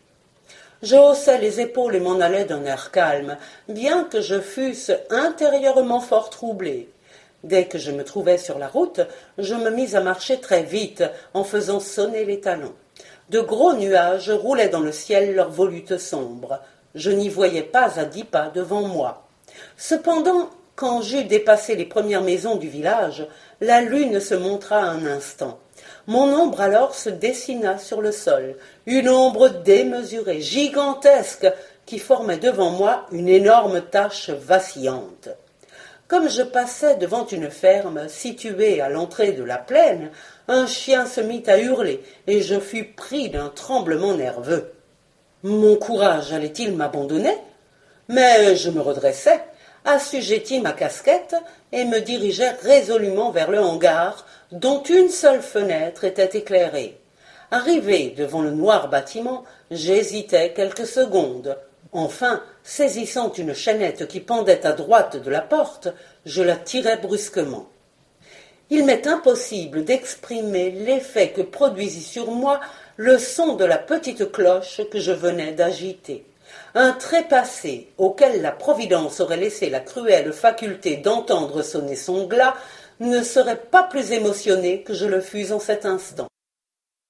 [0.82, 3.36] Je haussai les épaules et m'en allai d'un air calme,
[3.68, 6.90] bien que je fusse intérieurement fort troublé.
[7.44, 9.02] Dès que je me trouvai sur la route,
[9.38, 12.74] je me mis à marcher très vite, en faisant sonner les talons.
[13.30, 16.60] De gros nuages roulaient dans le ciel leurs volutes sombres.
[16.96, 19.28] Je n'y voyais pas à dix pas devant moi.
[19.78, 23.28] Cependant, quand j'eus dépassé les premières maisons du village,
[23.62, 25.60] la lune se montra un instant.
[26.08, 31.48] Mon ombre alors se dessina sur le sol, une ombre démesurée, gigantesque,
[31.86, 35.30] qui formait devant moi une énorme tache vacillante.
[36.08, 40.12] Comme je passais devant une ferme située à l'entrée de la plaine,
[40.48, 44.73] un chien se mit à hurler, et je fus pris d'un tremblement nerveux.
[45.44, 47.38] Mon courage allait-il m'abandonner?
[48.08, 49.42] Mais je me redressai,
[49.84, 51.36] assujettis ma casquette
[51.74, 56.98] et me dirigeai résolument vers le hangar, dont une seule fenêtre était éclairée.
[57.52, 61.58] Arrivé devant le noir bâtiment, j'hésitai quelques secondes.
[61.92, 65.90] Enfin, saisissant une chaînette qui pendait à droite de la porte,
[66.26, 67.68] je la tirai brusquement.
[68.70, 72.62] Il m'est impossible d'exprimer l'effet que produisit sur moi
[72.98, 76.26] le son de la petite cloche que je venais d'agiter.
[76.76, 82.56] Un trépassé auquel la Providence aurait laissé la cruelle faculté d'entendre sonner son glas
[83.00, 86.28] ne serait pas plus émotionné que je le fus en cet instant.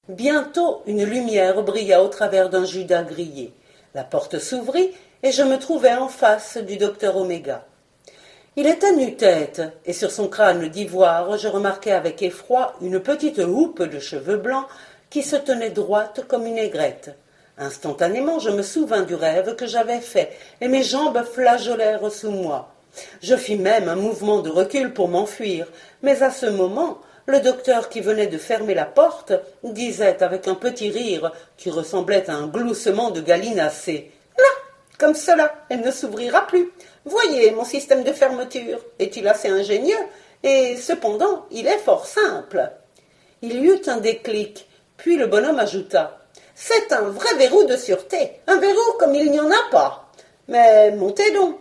[0.08, 3.54] Bientôt une lumière brilla au travers d'un Judas grillé.
[3.94, 4.92] La porte s'ouvrit
[5.22, 7.66] et je me trouvai en face du docteur Oméga.
[8.56, 13.82] Il était nu-tête, et sur son crâne d'ivoire je remarquai avec effroi une petite houppe
[13.82, 14.68] de cheveux blancs
[15.14, 17.16] qui se tenait droite comme une aigrette.
[17.60, 22.74] Instantanément je me souvins du rêve que j'avais fait, et mes jambes flageolèrent sous moi.
[23.22, 25.68] Je fis même un mouvement de recul pour m'enfuir,
[26.02, 26.98] mais à ce moment
[27.28, 32.28] le docteur qui venait de fermer la porte disait avec un petit rire qui ressemblait
[32.28, 34.10] à un gloussement de gallinacé.
[34.36, 34.44] Là.
[34.98, 36.72] Comme cela, elle ne s'ouvrira plus.
[37.06, 39.94] Voyez, mon système de fermeture est-il assez ingénieux?
[40.42, 42.72] Et cependant, il est fort simple.
[43.44, 44.68] Il y eut un déclic,
[45.04, 46.18] puis le bonhomme ajouta.
[46.56, 50.10] C'est un vrai verrou de sûreté, un verrou comme il n'y en a pas.
[50.48, 51.58] Mais montez donc.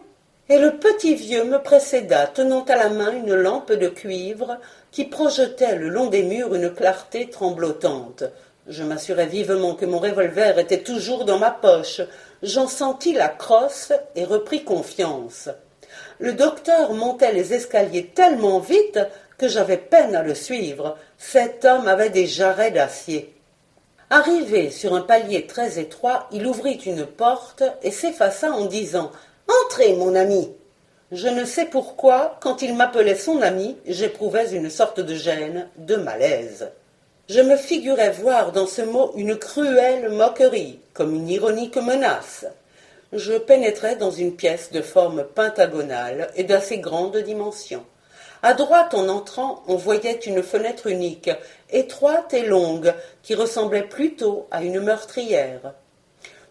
[0.48, 4.58] Et le petit vieux me précéda, tenant à la main une lampe de cuivre
[4.92, 8.22] qui projetait le long des murs une clarté tremblotante.
[8.68, 12.00] Je m'assurai vivement que mon revolver était toujours dans ma poche.
[12.44, 15.48] J'en sentis la crosse et repris confiance.
[16.20, 19.00] Le docteur montait les escaliers tellement vite
[19.42, 20.96] que j'avais peine à le suivre.
[21.18, 23.34] Cet homme avait des jarrets d'acier.
[24.08, 29.10] Arrivé sur un palier très étroit, il ouvrit une porte et s'effaça en disant
[29.64, 30.52] Entrez, mon ami.
[31.10, 35.96] Je ne sais pourquoi, quand il m'appelait son ami, j'éprouvais une sorte de gêne, de
[35.96, 36.68] malaise.
[37.28, 42.46] Je me figurais voir dans ce mot une cruelle moquerie, comme une ironique menace.
[43.12, 47.84] Je pénétrais dans une pièce de forme pentagonale et d'assez grande dimension.
[48.44, 51.30] À droite, en entrant, on voyait une fenêtre unique,
[51.70, 55.74] étroite et longue, qui ressemblait plutôt à une meurtrière.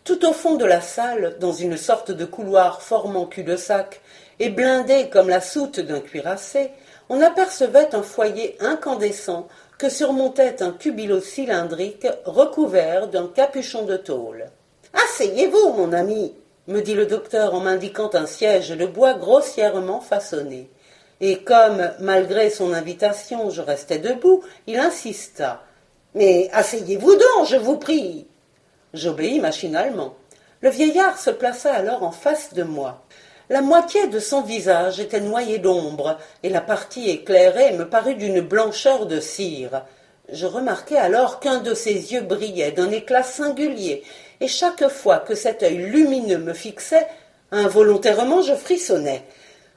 [0.05, 3.99] Tout au fond de la salle, dans une sorte de couloir formant cul-de-sac
[4.39, 6.71] et blindé comme la soute d'un cuirassé,
[7.09, 14.45] on apercevait un foyer incandescent que surmontait un cubilo cylindrique recouvert d'un capuchon de tôle.
[14.93, 16.33] Asseyez-vous, mon ami,
[16.67, 20.69] me dit le docteur en m'indiquant un siège de bois grossièrement façonné.
[21.21, 25.63] Et comme, malgré son invitation, je restais debout, il insista.
[26.15, 28.25] Mais asseyez-vous donc, je vous prie.
[28.93, 30.15] J'obéis machinalement.
[30.61, 33.03] Le vieillard se plaça alors en face de moi.
[33.49, 38.41] La moitié de son visage était noyée d'ombre, et la partie éclairée me parut d'une
[38.41, 39.83] blancheur de cire.
[40.31, 44.03] Je remarquai alors qu'un de ses yeux brillait d'un éclat singulier,
[44.39, 47.07] et chaque fois que cet œil lumineux me fixait,
[47.51, 49.23] involontairement je frissonnais.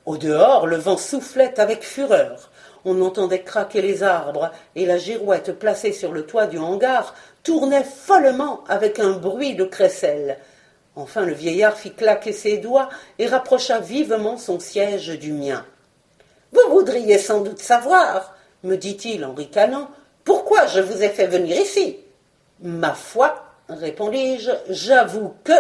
[0.07, 2.51] Au dehors, le vent soufflait avec fureur.
[2.85, 7.85] On entendait craquer les arbres, et la girouette placée sur le toit du hangar tournait
[7.85, 10.39] follement avec un bruit de crécelle.
[10.97, 12.89] Enfin le vieillard fit claquer ses doigts
[13.19, 15.65] et rapprocha vivement son siège du mien.
[16.53, 19.89] Vous voudriez sans doute savoir, me dit-il en ricanant,
[20.23, 21.99] pourquoi je vous ai fait venir ici?
[22.63, 23.35] Ma foi,
[23.69, 25.53] répondis-je, j'avoue que.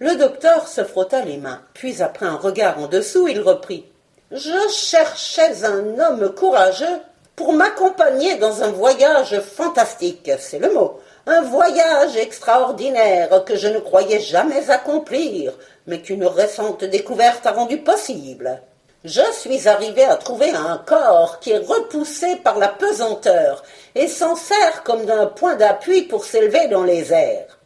[0.00, 3.84] Le docteur se frotta les mains, puis après un regard en dessous, il reprit.
[4.32, 7.00] Je cherchais un homme courageux
[7.36, 13.78] pour m'accompagner dans un voyage fantastique, c'est le mot, un voyage extraordinaire que je ne
[13.78, 15.52] croyais jamais accomplir,
[15.86, 18.60] mais qu'une récente découverte a rendu possible.
[19.04, 23.62] Je suis arrivé à trouver un corps qui est repoussé par la pesanteur
[23.94, 27.58] et s'en sert comme d'un point d'appui pour s'élever dans les airs.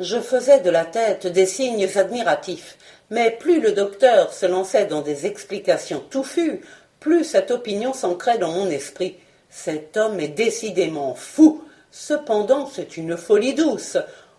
[0.00, 2.78] Je faisais de la tête des signes admiratifs,
[3.10, 6.60] mais plus le docteur se lançait dans des explications touffues,
[7.00, 9.16] plus cette opinion s'ancrait dans mon esprit.
[9.50, 11.64] Cet homme est décidément fou.
[11.90, 13.96] Cependant, c'est une folie douce.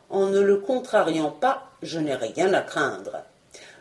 [0.09, 3.17] En ne le contrariant pas, je n'ai rien à craindre.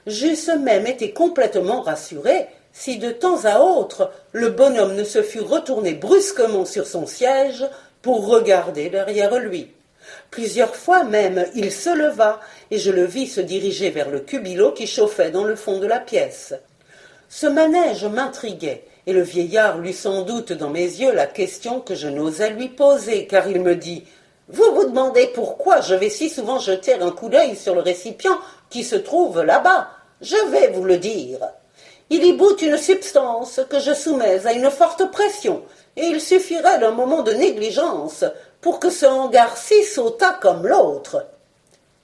[0.05, 5.41] J'eusse même été complètement rassuré si de temps à autre le bonhomme ne se fût
[5.41, 7.64] retourné brusquement sur son siège
[8.03, 9.70] pour regarder derrière lui.
[10.30, 12.40] Plusieurs fois même il se leva,
[12.70, 15.86] et je le vis se diriger vers le cubilot qui chauffait dans le fond de
[15.86, 16.54] la pièce.
[17.28, 21.94] Ce manège m'intriguait, et le vieillard lut sans doute dans mes yeux la question que
[21.94, 24.04] je n'osais lui poser, car il me dit
[24.48, 28.38] Vous vous demandez pourquoi je vais si souvent jeter un coup d'œil sur le récipient
[28.70, 29.88] qui se trouve là-bas.
[30.20, 31.38] Je vais vous le dire.
[32.11, 35.62] Il y bout une substance que je soumets à une forte pression,
[35.96, 38.24] et il suffirait d'un moment de négligence
[38.61, 41.26] pour que ce hangar-ci sautât comme l'autre.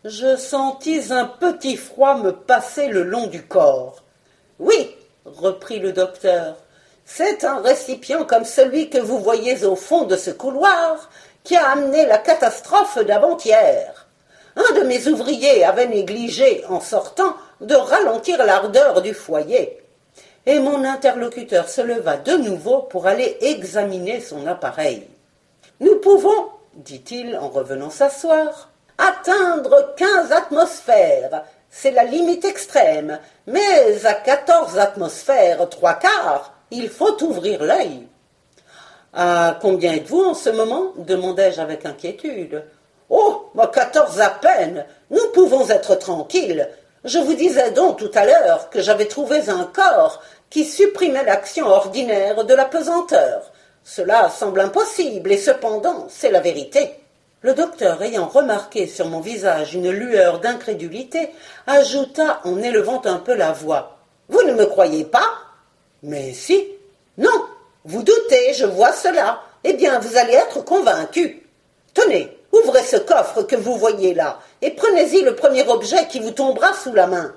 [0.05, 4.03] Je sentis un petit froid me passer le long du corps.
[4.59, 4.95] Oui,
[5.25, 6.57] reprit le docteur,
[7.05, 11.11] c'est un récipient comme celui que vous voyez au fond de ce couloir
[11.43, 14.07] qui a amené la catastrophe d'avant-hier.
[14.57, 19.83] Un de mes ouvriers avait négligé, en sortant, de ralentir l'ardeur du foyer.
[20.47, 25.07] Et mon interlocuteur se leva de nouveau pour aller examiner son appareil.
[25.81, 31.45] Nous pouvons, dit-il en revenant s'asseoir, atteindre quinze atmosphères.
[31.69, 33.19] C'est la limite extrême.
[33.47, 38.07] Mais à quatorze atmosphères, trois quarts, il faut ouvrir l'œil.
[39.13, 40.93] À combien êtes-vous en ce moment?
[40.97, 42.65] demandai-je avec inquiétude.
[43.11, 44.87] Oh, à quatorze à peine.
[45.11, 46.69] Nous pouvons être tranquilles.
[47.05, 51.67] Je vous disais donc tout à l'heure que j'avais trouvé un corps qui supprimait l'action
[51.67, 53.53] ordinaire de la pesanteur.
[53.85, 56.95] Cela semble impossible, et cependant c'est la vérité.
[57.43, 61.29] Le docteur, ayant remarqué sur mon visage une lueur d'incrédulité,
[61.67, 63.99] ajouta en élevant un peu la voix.
[64.31, 65.29] Vous ne me croyez pas?
[66.03, 66.67] Mais si.
[67.19, 67.45] Non.
[67.85, 69.43] Vous doutez, je vois cela.
[69.63, 71.47] Eh bien, vous allez être convaincu.
[71.93, 76.31] Tenez, ouvrez ce coffre que vous voyez là, et prenez-y le premier objet qui vous
[76.31, 77.35] tombera sous la main.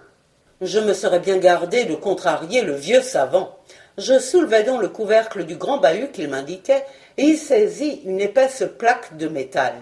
[0.61, 3.57] Je me serais bien gardé de contrarier le vieux savant.
[3.97, 6.85] Je soulevai donc le couvercle du grand bahut qu'il m'indiquait,
[7.17, 9.73] et il saisit une épaisse plaque de métal.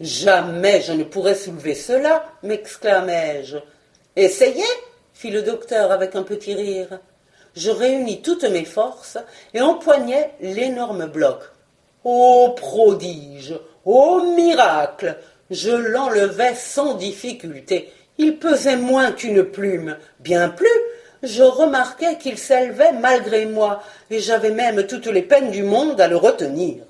[0.00, 3.56] Jamais je ne pourrais soulever cela, m'exclamai-je.
[4.14, 4.62] Essayez,
[5.12, 7.00] fit le docteur avec un petit rire.
[7.56, 9.18] Je réunis toutes mes forces
[9.54, 11.40] et empoignai l'énorme bloc.
[12.04, 15.16] Ô prodige, ô miracle
[15.50, 17.92] Je l'enlevai sans difficulté.
[18.18, 20.68] Il pesait moins qu'une plume, bien plus,
[21.22, 26.08] je remarquai qu'il s'élevait malgré moi, et j'avais même toutes les peines du monde à
[26.08, 26.84] le retenir.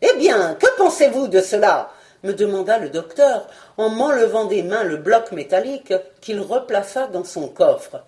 [0.00, 1.90] Eh bien, que pensez-vous de cela
[2.22, 7.48] me demanda le docteur en m'enlevant des mains le bloc métallique qu'il replaça dans son
[7.48, 8.04] coffre.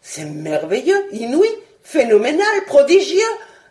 [0.00, 1.48] C'est merveilleux, inouï,
[1.82, 3.22] phénoménal, prodigieux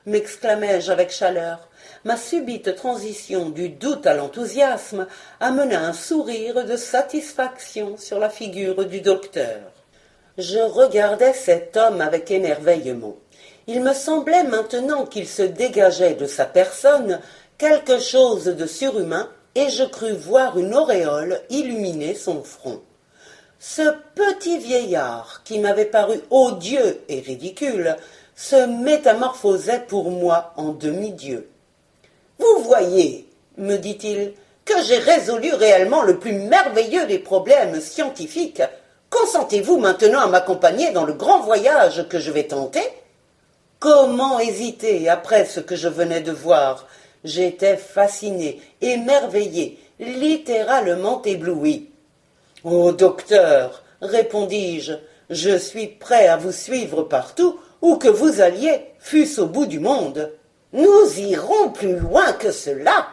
[0.05, 1.69] m'exclamai-je avec chaleur.
[2.03, 5.07] Ma subite transition du doute à l'enthousiasme
[5.39, 9.61] amena un sourire de satisfaction sur la figure du docteur.
[10.38, 13.15] Je regardais cet homme avec émerveillement.
[13.67, 17.19] Il me semblait maintenant qu'il se dégageait de sa personne
[17.59, 22.81] quelque chose de surhumain, et je crus voir une auréole illuminer son front.
[23.59, 27.95] Ce petit vieillard, qui m'avait paru odieux et ridicule,
[28.36, 31.47] se métamorphosait pour moi en demi-dieu.
[32.39, 34.34] Vous voyez, me dit-il,
[34.65, 38.63] que j'ai résolu réellement le plus merveilleux des problèmes scientifiques
[39.14, 42.82] Consentez-vous maintenant à m'accompagner dans le grand voyage que je vais tenter?
[43.78, 46.88] Comment hésiter après ce que je venais de voir?
[47.24, 51.91] J'étais fasciné, émerveillé, littéralement ébloui.
[52.64, 54.93] Ô docteur, répondis-je,
[55.30, 59.80] je suis prêt à vous suivre partout où que vous alliez, fût-ce au bout du
[59.80, 60.32] monde.
[60.72, 63.09] Nous irons plus loin que cela,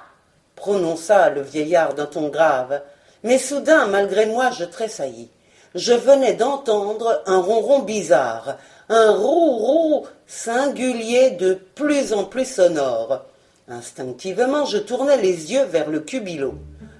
[0.56, 2.80] prononça le vieillard d'un ton grave.
[3.22, 5.28] Mais soudain, malgré moi, je tressaillis
[5.74, 8.56] je venais d'entendre un ronron bizarre,
[8.88, 13.24] un roux-roux singulier de plus en plus sonore.
[13.68, 16.54] Instinctivement, je tournai les yeux vers le cubilot.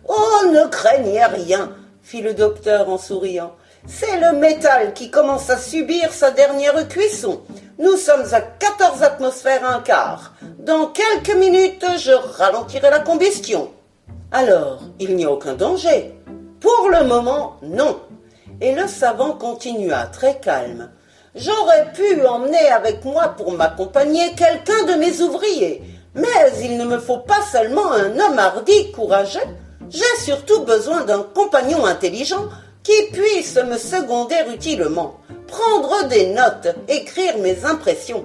[0.08, 3.52] Oh, ne craignez rien, fit le docteur en souriant.
[3.86, 7.40] C'est le métal qui commence à subir sa dernière cuisson.
[7.78, 10.34] Nous sommes à quatorze atmosphères un quart.
[10.58, 13.70] Dans quelques minutes, je ralentirai la combustion.
[14.32, 16.12] Alors, il n'y a aucun danger.
[16.60, 17.98] Pour le moment, non.
[18.60, 20.90] Et le savant continua très calme.
[21.34, 25.82] J'aurais pu emmener avec moi pour m'accompagner quelqu'un de mes ouvriers,
[26.14, 26.26] mais
[26.62, 29.38] il ne me faut pas seulement un homme hardi, courageux.
[29.88, 32.48] J'ai surtout besoin d'un compagnon intelligent
[32.82, 38.24] qui puisse me seconder utilement, prendre des notes, écrire mes impressions.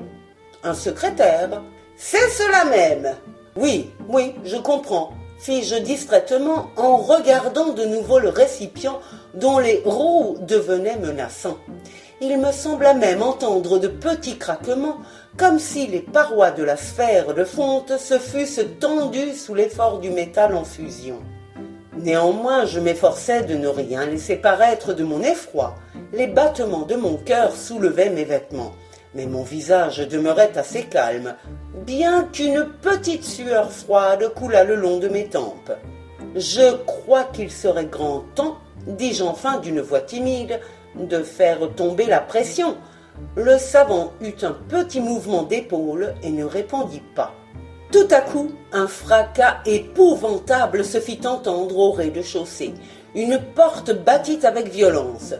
[0.63, 1.61] Un secrétaire.
[1.95, 3.15] C'est cela même.
[3.55, 8.99] Oui, oui, je comprends, fis-je distraitement en regardant de nouveau le récipient
[9.35, 11.57] dont les roues devenaient menaçants.
[12.21, 14.99] Il me sembla même entendre de petits craquements,
[15.37, 20.09] comme si les parois de la sphère de fonte se fussent tendues sous l'effort du
[20.09, 21.19] métal en fusion.
[21.97, 25.75] Néanmoins, je m'efforçais de ne rien laisser paraître de mon effroi.
[26.13, 28.73] Les battements de mon cœur soulevaient mes vêtements,
[29.13, 31.35] mais mon visage demeurait assez calme,
[31.85, 35.71] bien qu'une petite sueur froide coulât le long de mes tempes.
[36.35, 38.57] Je crois qu'il serait grand temps,
[38.87, 40.59] dis-je enfin d'une voix timide,
[40.95, 42.75] de faire tomber la pression.
[43.37, 47.33] Le savant eut un petit mouvement d'épaule et ne répondit pas.
[47.89, 52.73] Tout à coup, un fracas épouvantable se fit entendre au rez-de-chaussée.
[53.15, 55.35] Une porte battit avec violence.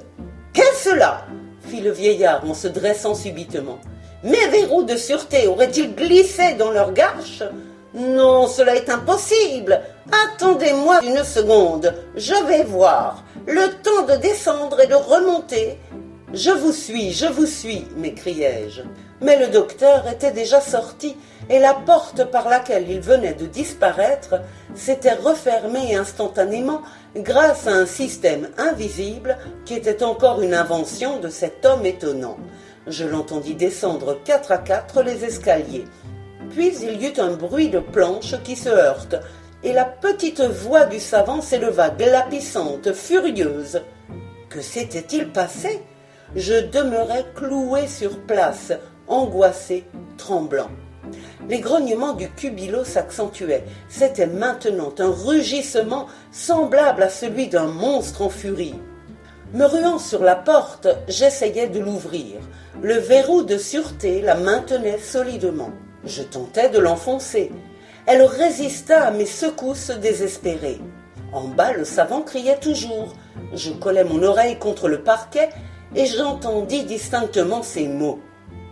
[0.54, 1.26] Qu'est-ce cela?
[1.60, 3.80] fit le vieillard en se dressant subitement.
[4.24, 7.44] Mes verrous de sûreté auraient-ils glissé dans leur gâche
[7.94, 9.82] Non, cela est impossible.
[10.12, 13.24] Attendez-moi une seconde, je vais voir.
[13.48, 15.80] Le temps de descendre et de remonter.
[16.34, 18.82] Je vous suis, je vous suis, m'écriai-je.
[19.22, 21.16] Mais le docteur était déjà sorti,
[21.50, 24.42] et la porte par laquelle il venait de disparaître
[24.76, 26.82] s'était refermée instantanément
[27.16, 32.38] grâce à un système invisible qui était encore une invention de cet homme étonnant.
[32.88, 35.86] Je l'entendis descendre quatre à quatre les escaliers.
[36.52, 39.16] Puis il y eut un bruit de planches qui se heurtent,
[39.66, 43.82] et la petite voix du savant s'éleva glapissante, furieuse.
[44.48, 45.82] Que s'était-il passé?
[46.36, 48.74] Je demeurais cloué sur place,
[49.08, 49.84] angoissé,
[50.18, 50.70] tremblant.
[51.50, 53.64] Les grognements du cubilo s'accentuaient.
[53.90, 58.76] C'était maintenant un rugissement semblable à celui d'un monstre en furie.
[59.54, 62.40] Me ruant sur la porte, j'essayais de l'ouvrir.
[62.84, 65.72] Le verrou de sûreté la maintenait solidement.
[66.04, 67.52] Je tentais de l'enfoncer.
[68.08, 70.80] Elle résista à mes secousses désespérées.
[71.34, 73.14] En bas, le savant criait toujours.
[73.54, 75.50] Je collai mon oreille contre le parquet
[75.96, 78.20] et j'entendis distinctement ces mots.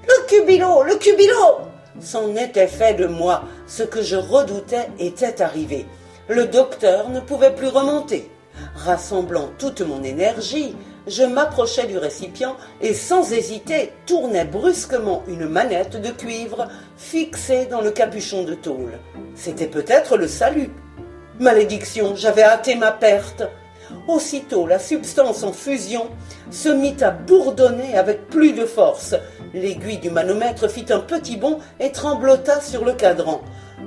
[0.08, 1.62] Le cubilo, le cubilo
[2.00, 3.44] C'en était fait de moi.
[3.66, 5.88] Ce que je redoutais était arrivé.
[6.28, 8.30] Le docteur ne pouvait plus remonter.
[8.76, 10.76] Rassemblant toute mon énergie,
[11.08, 17.82] je m'approchai du récipient et sans hésiter tournai brusquement une manette de cuivre fixée dans
[17.82, 19.00] le capuchon de tôle.
[19.36, 20.70] C'était peut-être le salut.
[21.40, 23.44] Malédiction, j'avais hâté ma perte.
[24.08, 26.08] Aussitôt la substance en fusion
[26.52, 29.16] se mit à bourdonner avec plus de force.
[29.54, 33.42] L'aiguille du manomètre fit un petit bond et tremblota sur le cadran.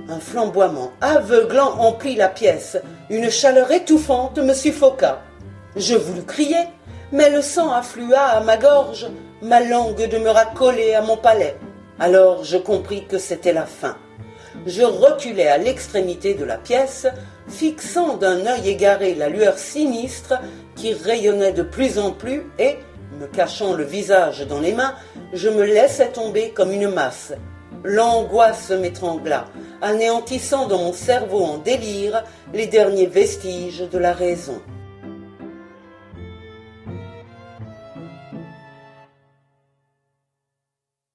[0.08, 2.76] Un flamboiement aveuglant emplit la pièce.
[3.10, 5.22] Une chaleur étouffante me suffoqua.
[5.76, 6.56] Je voulus crier,
[7.12, 9.06] mais le sang afflua à ma gorge,
[9.42, 11.56] ma langue demeura collée à mon palais.
[11.98, 13.96] Alors je compris que c'était la fin.
[14.66, 17.06] Je reculai à l'extrémité de la pièce,
[17.48, 20.34] fixant d'un œil égaré la lueur sinistre
[20.74, 22.76] qui rayonnait de plus en plus et,
[23.20, 24.94] me cachant le visage dans les mains,
[25.32, 27.32] je me laissai tomber comme une masse.
[27.84, 29.44] L'angoisse m'étrangla,
[29.80, 34.60] anéantissant dans mon cerveau en délire les derniers vestiges de la raison.